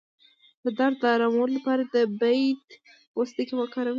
[0.63, 2.61] د درد د ارامولو لپاره د بید
[3.13, 3.89] پوستکی وکاروئ